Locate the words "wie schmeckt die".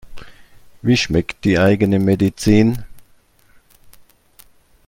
0.81-1.59